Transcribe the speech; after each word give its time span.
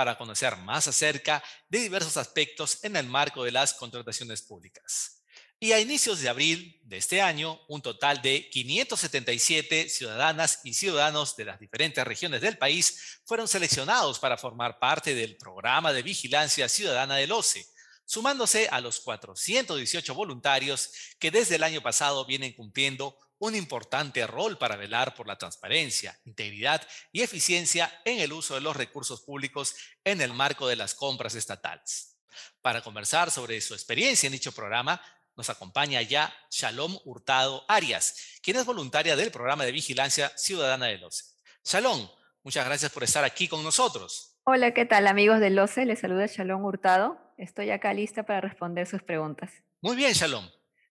para 0.00 0.16
conocer 0.16 0.56
más 0.56 0.88
acerca 0.88 1.44
de 1.68 1.80
diversos 1.80 2.16
aspectos 2.16 2.82
en 2.84 2.96
el 2.96 3.06
marco 3.06 3.44
de 3.44 3.52
las 3.52 3.74
contrataciones 3.74 4.40
públicas. 4.40 5.22
Y 5.58 5.72
a 5.72 5.78
inicios 5.78 6.20
de 6.20 6.30
abril 6.30 6.80
de 6.84 6.96
este 6.96 7.20
año, 7.20 7.60
un 7.68 7.82
total 7.82 8.22
de 8.22 8.48
577 8.48 9.90
ciudadanas 9.90 10.60
y 10.64 10.72
ciudadanos 10.72 11.36
de 11.36 11.44
las 11.44 11.60
diferentes 11.60 12.02
regiones 12.02 12.40
del 12.40 12.56
país 12.56 13.20
fueron 13.26 13.46
seleccionados 13.46 14.18
para 14.18 14.38
formar 14.38 14.78
parte 14.78 15.14
del 15.14 15.36
programa 15.36 15.92
de 15.92 16.02
vigilancia 16.02 16.66
ciudadana 16.66 17.16
del 17.16 17.32
OCE, 17.32 17.66
sumándose 18.10 18.66
a 18.72 18.80
los 18.80 18.98
418 18.98 20.14
voluntarios 20.16 20.92
que 21.20 21.30
desde 21.30 21.54
el 21.54 21.62
año 21.62 21.80
pasado 21.80 22.26
vienen 22.26 22.52
cumpliendo 22.54 23.16
un 23.38 23.54
importante 23.54 24.26
rol 24.26 24.58
para 24.58 24.74
velar 24.74 25.14
por 25.14 25.28
la 25.28 25.38
transparencia, 25.38 26.18
integridad 26.24 26.82
y 27.12 27.22
eficiencia 27.22 28.00
en 28.04 28.18
el 28.18 28.32
uso 28.32 28.56
de 28.56 28.62
los 28.62 28.76
recursos 28.76 29.20
públicos 29.20 29.76
en 30.02 30.20
el 30.20 30.32
marco 30.32 30.66
de 30.66 30.74
las 30.74 30.96
compras 30.96 31.36
estatales. 31.36 32.18
Para 32.60 32.82
conversar 32.82 33.30
sobre 33.30 33.60
su 33.60 33.74
experiencia 33.74 34.26
en 34.26 34.32
dicho 34.32 34.50
programa, 34.50 35.00
nos 35.36 35.48
acompaña 35.48 36.02
ya 36.02 36.34
Shalom 36.50 36.98
Hurtado 37.04 37.64
Arias, 37.68 38.40
quien 38.42 38.56
es 38.56 38.66
voluntaria 38.66 39.14
del 39.14 39.30
programa 39.30 39.64
de 39.64 39.70
vigilancia 39.70 40.36
ciudadana 40.36 40.86
del 40.86 41.04
OCE. 41.04 41.26
Shalom, 41.64 42.08
muchas 42.42 42.66
gracias 42.66 42.90
por 42.90 43.04
estar 43.04 43.22
aquí 43.22 43.46
con 43.46 43.62
nosotros. 43.62 44.30
Hola, 44.42 44.74
¿qué 44.74 44.84
tal 44.84 45.06
amigos 45.06 45.38
del 45.38 45.56
OCE? 45.60 45.86
Les 45.86 46.00
saluda 46.00 46.26
Shalom 46.26 46.64
Hurtado. 46.64 47.29
Estoy 47.40 47.70
acá 47.70 47.94
lista 47.94 48.24
para 48.24 48.42
responder 48.42 48.86
sus 48.86 49.02
preguntas. 49.02 49.50
Muy 49.80 49.96
bien, 49.96 50.12
Shalom. 50.12 50.44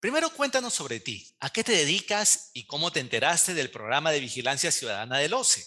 Primero 0.00 0.28
cuéntanos 0.30 0.74
sobre 0.74 0.98
ti. 0.98 1.24
¿A 1.38 1.50
qué 1.50 1.62
te 1.62 1.70
dedicas 1.70 2.50
y 2.52 2.66
cómo 2.66 2.90
te 2.90 2.98
enteraste 2.98 3.54
del 3.54 3.70
programa 3.70 4.10
de 4.10 4.18
vigilancia 4.18 4.72
ciudadana 4.72 5.18
del 5.18 5.34
OCE? 5.34 5.62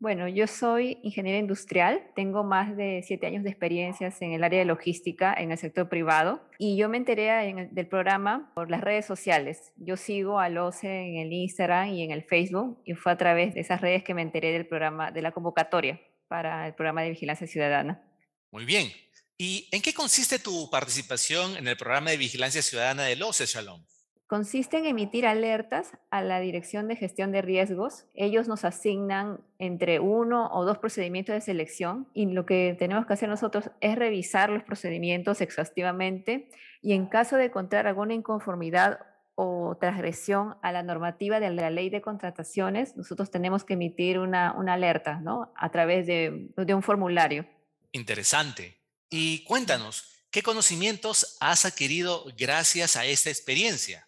Bueno, 0.00 0.26
yo 0.26 0.48
soy 0.48 0.98
ingeniera 1.04 1.38
industrial, 1.38 2.02
tengo 2.16 2.42
más 2.42 2.76
de 2.76 3.04
siete 3.06 3.28
años 3.28 3.44
de 3.44 3.50
experiencias 3.50 4.20
en 4.20 4.32
el 4.32 4.42
área 4.42 4.58
de 4.58 4.64
logística 4.64 5.32
en 5.34 5.52
el 5.52 5.58
sector 5.58 5.88
privado 5.88 6.42
y 6.58 6.76
yo 6.76 6.88
me 6.88 6.96
enteré 6.96 7.68
del 7.70 7.86
programa 7.86 8.50
por 8.56 8.72
las 8.72 8.80
redes 8.80 9.06
sociales. 9.06 9.72
Yo 9.76 9.96
sigo 9.96 10.40
al 10.40 10.58
OCE 10.58 10.88
en 10.88 11.16
el 11.16 11.32
Instagram 11.32 11.90
y 11.90 12.02
en 12.02 12.10
el 12.10 12.24
Facebook 12.24 12.82
y 12.84 12.94
fue 12.94 13.12
a 13.12 13.16
través 13.16 13.54
de 13.54 13.60
esas 13.60 13.80
redes 13.80 14.02
que 14.02 14.14
me 14.14 14.22
enteré 14.22 14.52
del 14.52 14.66
programa, 14.66 15.12
de 15.12 15.22
la 15.22 15.30
convocatoria 15.30 16.00
para 16.26 16.66
el 16.66 16.74
programa 16.74 17.02
de 17.02 17.10
vigilancia 17.10 17.46
ciudadana. 17.46 18.02
Muy 18.50 18.64
bien. 18.64 18.88
¿Y 19.40 19.68
en 19.70 19.82
qué 19.82 19.94
consiste 19.94 20.40
tu 20.40 20.68
participación 20.68 21.56
en 21.56 21.68
el 21.68 21.76
programa 21.76 22.10
de 22.10 22.16
vigilancia 22.16 22.60
ciudadana 22.60 23.04
del 23.04 23.22
OCE, 23.22 23.46
Shalom? 23.46 23.84
Consiste 24.26 24.78
en 24.78 24.86
emitir 24.86 25.28
alertas 25.28 25.92
a 26.10 26.22
la 26.22 26.40
Dirección 26.40 26.88
de 26.88 26.96
Gestión 26.96 27.30
de 27.30 27.40
Riesgos. 27.40 28.04
Ellos 28.14 28.48
nos 28.48 28.64
asignan 28.64 29.40
entre 29.60 30.00
uno 30.00 30.50
o 30.52 30.64
dos 30.64 30.78
procedimientos 30.78 31.34
de 31.34 31.40
selección 31.40 32.08
y 32.14 32.26
lo 32.26 32.46
que 32.46 32.74
tenemos 32.80 33.06
que 33.06 33.12
hacer 33.12 33.28
nosotros 33.28 33.70
es 33.80 33.94
revisar 33.94 34.50
los 34.50 34.64
procedimientos 34.64 35.40
exhaustivamente 35.40 36.50
y 36.82 36.94
en 36.94 37.06
caso 37.06 37.36
de 37.36 37.44
encontrar 37.44 37.86
alguna 37.86 38.14
inconformidad 38.14 38.98
o 39.36 39.76
transgresión 39.80 40.56
a 40.62 40.72
la 40.72 40.82
normativa 40.82 41.38
de 41.38 41.50
la 41.50 41.70
ley 41.70 41.90
de 41.90 42.02
contrataciones, 42.02 42.96
nosotros 42.96 43.30
tenemos 43.30 43.62
que 43.62 43.74
emitir 43.74 44.18
una, 44.18 44.52
una 44.52 44.74
alerta 44.74 45.20
¿no? 45.20 45.52
a 45.54 45.70
través 45.70 46.08
de, 46.08 46.50
de 46.56 46.74
un 46.74 46.82
formulario. 46.82 47.46
Interesante. 47.92 48.77
Y 49.10 49.44
cuéntanos, 49.44 50.26
¿qué 50.30 50.42
conocimientos 50.42 51.38
has 51.40 51.64
adquirido 51.64 52.24
gracias 52.38 52.96
a 52.96 53.06
esta 53.06 53.30
experiencia? 53.30 54.06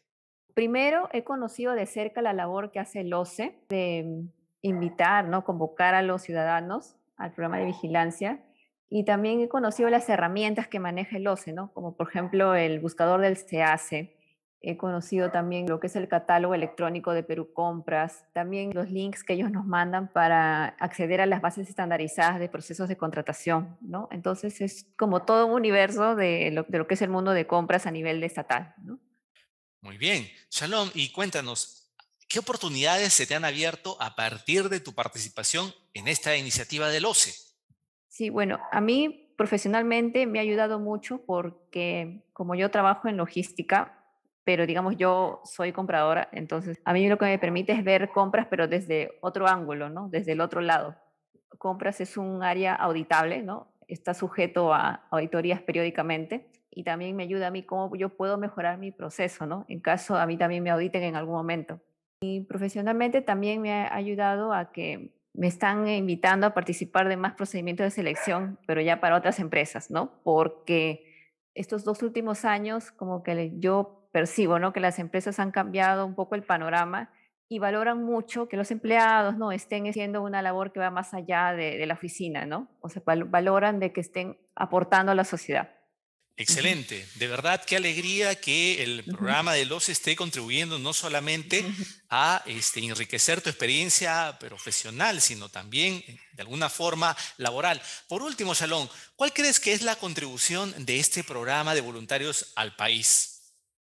Primero, 0.54 1.08
he 1.12 1.24
conocido 1.24 1.72
de 1.72 1.86
cerca 1.86 2.20
la 2.20 2.34
labor 2.34 2.70
que 2.70 2.80
hace 2.80 3.00
el 3.00 3.12
OCE 3.14 3.58
de 3.70 4.24
invitar, 4.60 5.26
¿no? 5.26 5.44
convocar 5.44 5.94
a 5.94 6.02
los 6.02 6.22
ciudadanos 6.22 6.96
al 7.16 7.32
programa 7.32 7.58
de 7.58 7.66
vigilancia 7.66 8.44
y 8.90 9.04
también 9.04 9.40
he 9.40 9.48
conocido 9.48 9.88
las 9.88 10.08
herramientas 10.08 10.68
que 10.68 10.80
maneja 10.80 11.16
el 11.16 11.26
OCE, 11.26 11.52
¿no? 11.52 11.72
como 11.72 11.96
por 11.96 12.08
ejemplo 12.08 12.54
el 12.54 12.80
buscador 12.80 13.20
del 13.20 13.36
SEACE, 13.36 14.16
He 14.62 14.76
conocido 14.76 15.30
también 15.30 15.66
lo 15.66 15.80
que 15.80 15.86
es 15.86 15.96
el 15.96 16.06
catálogo 16.06 16.54
electrónico 16.54 17.12
de 17.12 17.22
Perú 17.22 17.52
Compras, 17.54 18.26
también 18.34 18.74
los 18.74 18.90
links 18.90 19.24
que 19.24 19.32
ellos 19.32 19.50
nos 19.50 19.64
mandan 19.64 20.12
para 20.12 20.66
acceder 20.78 21.22
a 21.22 21.26
las 21.26 21.40
bases 21.40 21.68
estandarizadas 21.68 22.38
de 22.38 22.48
procesos 22.48 22.88
de 22.88 22.98
contratación, 22.98 23.78
¿no? 23.80 24.08
Entonces 24.10 24.60
es 24.60 24.86
como 24.98 25.22
todo 25.22 25.46
un 25.46 25.54
universo 25.54 26.14
de 26.14 26.50
lo, 26.50 26.64
de 26.64 26.78
lo 26.78 26.86
que 26.86 26.94
es 26.94 27.02
el 27.02 27.08
mundo 27.08 27.32
de 27.32 27.46
compras 27.46 27.86
a 27.86 27.90
nivel 27.90 28.22
estatal, 28.22 28.74
¿no? 28.82 29.00
Muy 29.80 29.96
bien. 29.96 30.28
Shalom, 30.50 30.90
y 30.92 31.10
cuéntanos, 31.10 31.90
¿qué 32.28 32.38
oportunidades 32.38 33.14
se 33.14 33.26
te 33.26 33.34
han 33.34 33.46
abierto 33.46 33.96
a 33.98 34.14
partir 34.14 34.68
de 34.68 34.80
tu 34.80 34.94
participación 34.94 35.72
en 35.94 36.06
esta 36.06 36.36
iniciativa 36.36 36.90
del 36.90 37.06
OCE? 37.06 37.32
Sí, 38.08 38.28
bueno, 38.28 38.58
a 38.72 38.82
mí 38.82 39.32
profesionalmente 39.38 40.26
me 40.26 40.38
ha 40.38 40.42
ayudado 40.42 40.78
mucho 40.78 41.24
porque 41.24 42.26
como 42.34 42.54
yo 42.54 42.70
trabajo 42.70 43.08
en 43.08 43.16
logística, 43.16 43.99
pero 44.50 44.66
digamos 44.66 44.96
yo 44.96 45.40
soy 45.44 45.70
compradora, 45.70 46.28
entonces 46.32 46.80
a 46.84 46.92
mí 46.92 47.08
lo 47.08 47.18
que 47.18 47.26
me 47.26 47.38
permite 47.38 47.70
es 47.70 47.84
ver 47.84 48.10
compras, 48.10 48.48
pero 48.50 48.66
desde 48.66 49.12
otro 49.20 49.46
ángulo, 49.46 49.90
¿no? 49.90 50.08
Desde 50.08 50.32
el 50.32 50.40
otro 50.40 50.60
lado. 50.60 50.96
Compras 51.56 52.00
es 52.00 52.16
un 52.16 52.42
área 52.42 52.74
auditable, 52.74 53.42
¿no? 53.42 53.68
Está 53.86 54.12
sujeto 54.12 54.74
a 54.74 55.06
auditorías 55.12 55.62
periódicamente 55.62 56.48
y 56.68 56.82
también 56.82 57.14
me 57.14 57.22
ayuda 57.22 57.46
a 57.46 57.50
mí 57.52 57.62
cómo 57.62 57.94
yo 57.94 58.08
puedo 58.08 58.38
mejorar 58.38 58.76
mi 58.76 58.90
proceso, 58.90 59.46
¿no? 59.46 59.66
En 59.68 59.78
caso 59.78 60.16
a 60.16 60.26
mí 60.26 60.36
también 60.36 60.64
me 60.64 60.70
auditen 60.70 61.04
en 61.04 61.14
algún 61.14 61.36
momento. 61.36 61.78
Y 62.20 62.40
profesionalmente 62.40 63.22
también 63.22 63.62
me 63.62 63.72
ha 63.72 63.94
ayudado 63.94 64.52
a 64.52 64.72
que 64.72 65.12
me 65.32 65.46
están 65.46 65.86
invitando 65.86 66.48
a 66.48 66.54
participar 66.54 67.08
de 67.08 67.16
más 67.16 67.34
procedimientos 67.34 67.84
de 67.84 67.92
selección, 67.92 68.58
pero 68.66 68.80
ya 68.80 68.98
para 68.98 69.16
otras 69.16 69.38
empresas, 69.38 69.92
¿no? 69.92 70.10
Porque 70.24 71.04
estos 71.54 71.84
dos 71.84 72.02
últimos 72.02 72.44
años, 72.44 72.90
como 72.90 73.22
que 73.22 73.52
yo 73.60 73.99
percibo, 74.12 74.58
¿no? 74.58 74.72
Que 74.72 74.80
las 74.80 74.98
empresas 74.98 75.38
han 75.38 75.50
cambiado 75.50 76.06
un 76.06 76.14
poco 76.14 76.34
el 76.34 76.42
panorama 76.42 77.10
y 77.48 77.58
valoran 77.58 78.02
mucho 78.02 78.48
que 78.48 78.56
los 78.56 78.70
empleados 78.70 79.36
no 79.36 79.50
estén 79.50 79.88
haciendo 79.88 80.22
una 80.22 80.40
labor 80.40 80.72
que 80.72 80.78
va 80.78 80.90
más 80.90 81.12
allá 81.14 81.52
de, 81.52 81.84
la 81.84 81.94
oficina, 81.94 82.46
¿no? 82.46 82.68
O 82.80 82.88
sea, 82.88 83.02
valoran 83.04 83.80
de 83.80 83.92
que 83.92 84.00
estén 84.00 84.38
aportando 84.54 85.10
a 85.10 85.16
la 85.16 85.24
sociedad. 85.24 85.68
Excelente, 86.36 87.06
de 87.16 87.26
verdad 87.26 87.62
qué 87.66 87.76
alegría 87.76 88.34
que 88.34 88.82
el 88.82 89.04
programa 89.04 89.52
de 89.52 89.66
los 89.66 89.90
esté 89.90 90.16
contribuyendo 90.16 90.78
no 90.78 90.94
solamente 90.94 91.66
a 92.08 92.42
este, 92.46 92.80
enriquecer 92.80 93.42
tu 93.42 93.50
experiencia 93.50 94.38
profesional, 94.38 95.20
sino 95.20 95.50
también 95.50 96.02
eh, 96.06 96.18
de 96.32 96.42
alguna 96.42 96.70
forma 96.70 97.14
laboral. 97.36 97.82
Por 98.08 98.22
último, 98.22 98.54
Salón, 98.54 98.88
¿cuál 99.16 99.34
crees 99.34 99.60
que 99.60 99.74
es 99.74 99.82
la 99.82 99.96
contribución 99.96 100.72
de 100.78 100.98
este 100.98 101.24
programa 101.24 101.74
de 101.74 101.82
voluntarios 101.82 102.52
al 102.56 102.74
país? 102.74 103.39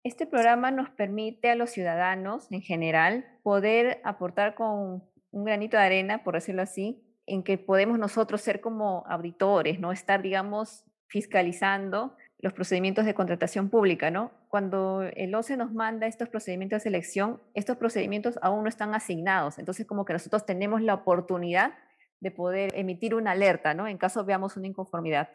Este 0.05 0.27
programa 0.27 0.71
nos 0.73 0.91
permite 0.91 1.51
a 1.51 1.55
los 1.55 1.71
ciudadanos 1.71 2.51
en 2.51 2.61
general 2.61 3.25
poder 3.43 4.01
aportar 4.03 4.55
con 4.57 5.05
un 5.31 5.45
granito 5.45 5.77
de 5.77 5.85
arena, 5.85 6.25
por 6.25 6.35
decirlo 6.35 6.63
así, 6.63 7.01
en 7.27 7.45
que 7.45 7.57
podemos 7.57 7.99
nosotros 7.99 8.41
ser 8.41 8.61
como 8.61 9.05
auditores, 9.07 9.79
¿no? 9.79 9.93
Estar, 9.93 10.21
digamos, 10.21 10.85
fiscalizando 11.07 12.17
los 12.41 12.53
procedimientos 12.53 13.05
de 13.05 13.15
contratación 13.15 13.71
pública, 13.71 14.11
¿no? 14.11 14.33
Cuando 14.49 15.03
el 15.03 15.33
OCE 15.35 15.57
nos 15.57 15.73
manda 15.73 16.09
estos 16.09 16.29
procedimientos 16.29 16.79
de 16.79 16.91
selección, 16.91 17.41
estos 17.55 17.77
procedimientos 17.77 18.41
aún 18.43 18.65
no 18.65 18.69
están 18.69 18.95
asignados, 18.97 19.61
entonces 19.61 19.87
como 19.87 20.05
que 20.05 20.15
nosotros 20.15 20.45
tenemos 20.45 20.83
la 20.83 20.95
oportunidad 20.95 21.75
de 22.19 22.31
poder 22.33 22.73
emitir 22.75 23.15
una 23.15 23.33
alerta, 23.33 23.73
¿no? 23.75 23.87
En 23.87 23.99
caso 23.99 24.25
veamos 24.25 24.57
una 24.57 24.67
inconformidad. 24.67 25.31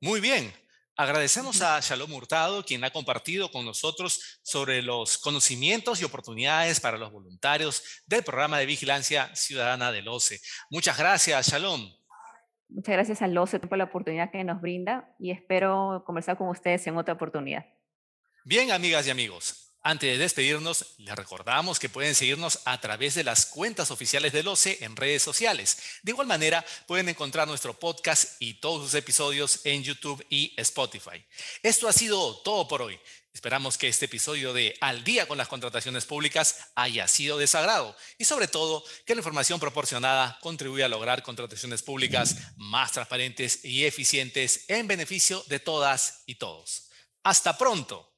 Muy 0.00 0.20
bien, 0.20 0.52
Agradecemos 1.00 1.62
a 1.62 1.78
Shalom 1.78 2.12
Hurtado, 2.12 2.64
quien 2.64 2.82
ha 2.82 2.90
compartido 2.90 3.52
con 3.52 3.64
nosotros 3.64 4.40
sobre 4.42 4.82
los 4.82 5.16
conocimientos 5.16 6.00
y 6.00 6.04
oportunidades 6.04 6.80
para 6.80 6.98
los 6.98 7.12
voluntarios 7.12 8.02
del 8.04 8.24
programa 8.24 8.58
de 8.58 8.66
vigilancia 8.66 9.32
ciudadana 9.32 9.92
del 9.92 10.08
OCE. 10.08 10.40
Muchas 10.70 10.98
gracias, 10.98 11.50
Shalom. 11.50 11.88
Muchas 12.68 12.94
gracias 12.94 13.22
al 13.22 13.38
OCE 13.38 13.60
por 13.60 13.78
la 13.78 13.84
oportunidad 13.84 14.32
que 14.32 14.42
nos 14.42 14.60
brinda 14.60 15.14
y 15.20 15.30
espero 15.30 16.02
conversar 16.04 16.36
con 16.36 16.48
ustedes 16.48 16.84
en 16.88 16.96
otra 16.96 17.14
oportunidad. 17.14 17.64
Bien, 18.44 18.72
amigas 18.72 19.06
y 19.06 19.10
amigos, 19.10 19.67
Antes 19.82 20.10
de 20.10 20.18
despedirnos, 20.18 20.84
les 20.98 21.14
recordamos 21.14 21.78
que 21.78 21.88
pueden 21.88 22.14
seguirnos 22.14 22.60
a 22.64 22.80
través 22.80 23.14
de 23.14 23.22
las 23.22 23.46
cuentas 23.46 23.90
oficiales 23.90 24.32
del 24.32 24.48
OCE 24.48 24.84
en 24.84 24.96
redes 24.96 25.22
sociales. 25.22 25.78
De 26.02 26.10
igual 26.10 26.26
manera, 26.26 26.64
pueden 26.86 27.08
encontrar 27.08 27.46
nuestro 27.46 27.78
podcast 27.78 28.40
y 28.40 28.54
todos 28.54 28.82
sus 28.82 28.94
episodios 28.94 29.60
en 29.64 29.84
YouTube 29.84 30.24
y 30.28 30.52
Spotify. 30.56 31.24
Esto 31.62 31.88
ha 31.88 31.92
sido 31.92 32.38
todo 32.42 32.66
por 32.66 32.82
hoy. 32.82 32.98
Esperamos 33.32 33.78
que 33.78 33.86
este 33.86 34.06
episodio 34.06 34.52
de 34.52 34.76
Al 34.80 35.04
día 35.04 35.28
con 35.28 35.38
las 35.38 35.46
contrataciones 35.46 36.06
públicas 36.06 36.56
haya 36.74 37.06
sido 37.06 37.38
de 37.38 37.46
sagrado 37.46 37.96
y 38.18 38.24
sobre 38.24 38.48
todo 38.48 38.84
que 39.06 39.14
la 39.14 39.20
información 39.20 39.60
proporcionada 39.60 40.38
contribuya 40.40 40.86
a 40.86 40.88
lograr 40.88 41.22
contrataciones 41.22 41.84
públicas 41.84 42.36
más 42.56 42.90
transparentes 42.90 43.64
y 43.64 43.84
eficientes 43.84 44.64
en 44.66 44.88
beneficio 44.88 45.44
de 45.46 45.60
todas 45.60 46.24
y 46.26 46.34
todos. 46.34 46.90
Hasta 47.22 47.56
pronto. 47.56 48.17